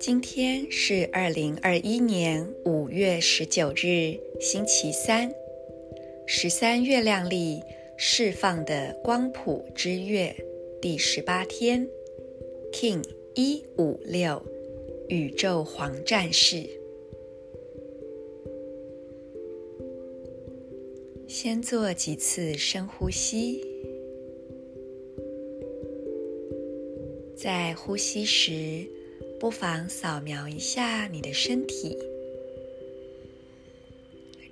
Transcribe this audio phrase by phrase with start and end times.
[0.00, 5.32] 今天是二零二一年五月十九日，星期三，
[6.26, 7.62] 十三月亮历
[7.96, 10.34] 释放的光谱之月
[10.80, 11.88] 第十八天
[12.72, 13.02] ，King
[13.34, 14.42] 一五六，
[15.08, 16.83] 宇宙黄战士。
[21.34, 23.60] 先做几次深呼吸，
[27.36, 28.88] 在呼吸时，
[29.40, 31.98] 不妨扫描一下你的身体。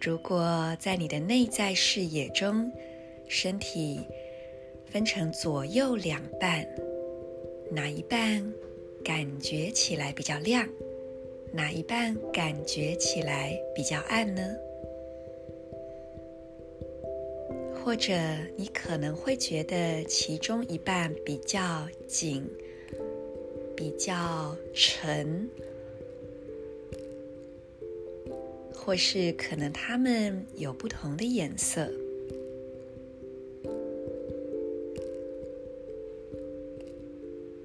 [0.01, 2.69] 如果在你的内在视野中，
[3.29, 4.01] 身体
[4.85, 6.67] 分成左右两半，
[7.71, 8.53] 哪一半
[9.05, 10.69] 感觉起来比较亮？
[11.53, 14.43] 哪一半感觉起来比较暗呢？
[17.85, 18.13] 或者
[18.57, 22.49] 你可能会觉得其中一半比较紧。
[23.75, 25.49] 比较沉，
[28.73, 31.91] 或是可能它们有不同的颜色，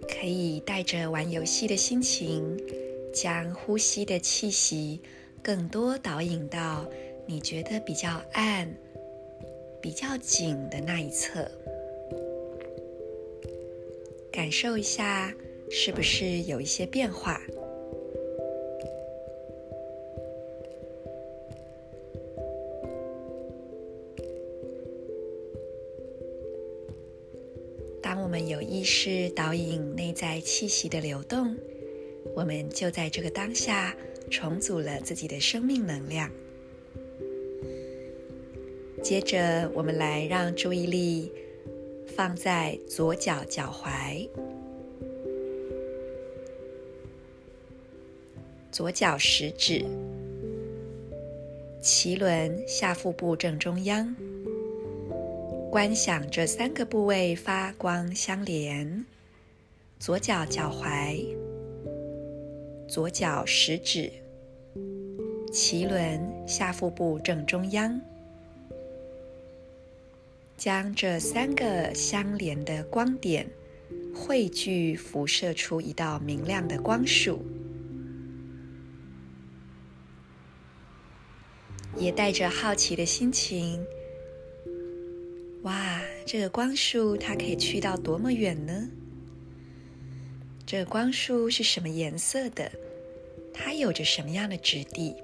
[0.10, 2.58] 可以带着玩游戏的心情，
[3.14, 5.00] 将呼吸的气息
[5.44, 6.90] 更多导引到
[7.28, 8.68] 你觉得比较暗、
[9.88, 11.50] 比较紧的那一侧，
[14.30, 15.34] 感受一下。
[15.70, 17.42] 是不是有一些变化？
[28.02, 31.56] 当我们有意识导引内在气息的流动，
[32.36, 33.96] 我们就在这个当下
[34.30, 36.30] 重组了自己的生命能量。
[39.04, 41.32] 接着，我们来让注意力
[42.08, 44.28] 放在左脚脚踝。
[48.72, 49.86] 左脚食指、
[51.82, 54.14] 脐轮下腹部正中央，
[55.72, 59.06] 观想这三个部位发光相连：
[60.00, 61.26] 左脚脚踝、
[62.88, 64.12] 左脚食指、
[65.52, 68.00] 脐轮下腹部正中央，
[70.58, 73.48] 将这三个相连的光点
[74.14, 77.46] 汇聚，辐射出一道明亮的光束。
[81.96, 83.86] 也带着好奇的心情，
[85.62, 88.90] 哇，这个光束它可以去到多么远呢？
[90.66, 92.72] 这个光束是什么颜色的？
[93.54, 95.16] 它有着什么样的质地？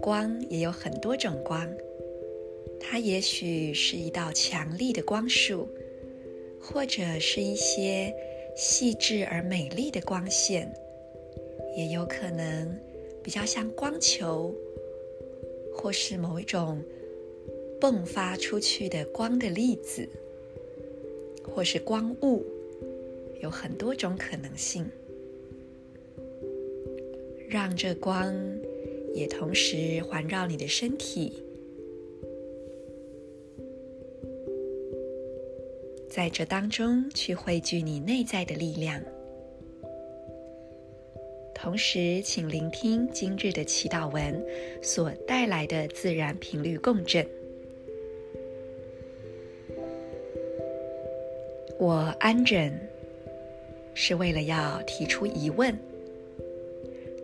[0.00, 1.68] 光也有很多种光，
[2.84, 5.68] 它也许是一道强力的光束，
[6.60, 8.12] 或者是一些
[8.54, 10.70] 细致而美丽的光线，
[11.76, 12.78] 也有可能
[13.22, 14.54] 比较像光球。
[15.74, 16.82] 或是某一种
[17.80, 20.06] 迸发出去的光的粒子，
[21.42, 22.44] 或是光雾，
[23.40, 24.84] 有很多种可能性。
[27.48, 28.36] 让这光
[29.14, 31.42] 也同时环绕你的身体，
[36.14, 39.00] 在这当中去汇聚你内在的力量。
[41.54, 44.44] 同时，请聆听今日的祈祷文
[44.82, 47.26] 所带来的自然频率共振。
[51.78, 52.78] 我安忍，
[53.94, 55.74] 是为了要提出疑问，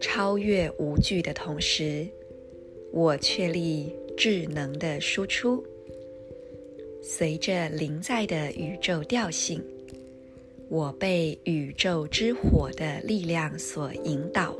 [0.00, 2.08] 超越无惧的同时，
[2.90, 5.62] 我确立智能的输出，
[7.07, 9.63] 随着临在的宇宙调性。
[10.69, 14.57] 我被宇宙之火的力量所引导。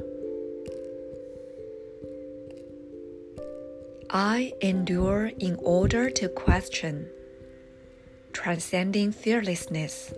[4.10, 7.08] I endure in order to question,
[8.32, 10.14] transcending fearlessness.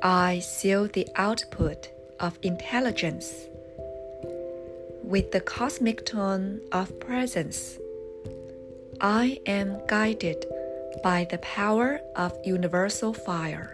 [0.00, 3.48] I seal the output of intelligence
[5.04, 7.78] with the cosmic tone of presence.
[8.98, 10.44] I am guided
[11.03, 13.67] by the power of universal fire.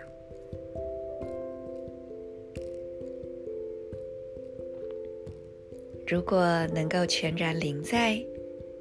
[6.08, 8.22] 如果能够全然临在，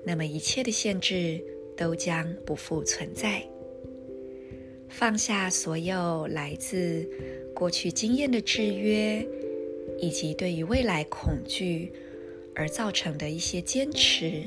[0.04, 1.40] 那么一切的限制
[1.76, 3.42] 都将不复存在。
[4.88, 7.08] 放下所有来自
[7.54, 9.24] 过去经验的制约，
[9.98, 11.92] 以及对于未来恐惧
[12.56, 14.42] 而造成的一些坚持，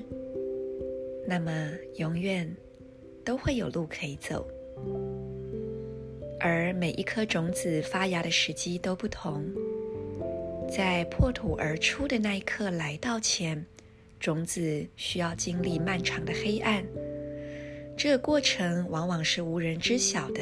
[1.25, 2.54] 那么永远
[3.25, 4.46] 都会有路可以走，
[6.40, 9.46] 而每一颗种子发芽的时机都不同。
[10.70, 13.64] 在破土而出的那一刻来到前，
[14.20, 16.84] 种子需要经历漫长的黑暗，
[17.96, 20.42] 这个过程往往是无人知晓的。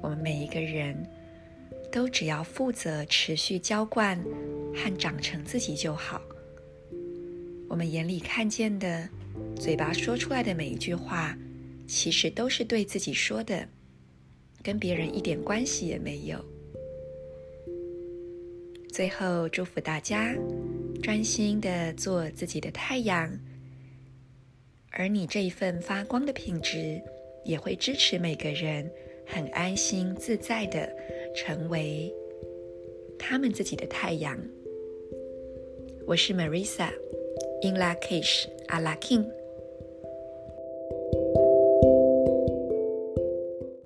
[0.00, 0.96] 我们每一个人
[1.92, 4.18] 都只要负责持续浇灌
[4.74, 6.20] 和长成自己就好。
[7.68, 9.08] 我们眼里看见的，
[9.58, 11.36] 嘴巴说出来的每一句话，
[11.86, 13.66] 其实都是对自己说的，
[14.62, 16.44] 跟别人一点关系也没有。
[18.92, 20.36] 最后，祝福大家
[21.02, 23.36] 专心的做自己的太阳，
[24.90, 27.02] 而你这一份发光的品质，
[27.44, 28.88] 也会支持每个人
[29.26, 30.88] 很安心自在的
[31.34, 32.12] 成为
[33.18, 34.38] 他们自己的太阳。
[36.06, 36.92] 我是 Marisa。
[37.64, 39.43] in Lachish, a Lakin.